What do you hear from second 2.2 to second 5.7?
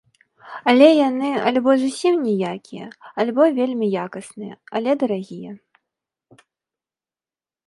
ніякія, альбо вельмі якасныя, але дарагія.